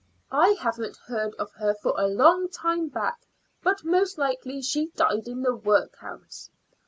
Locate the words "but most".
3.61-4.17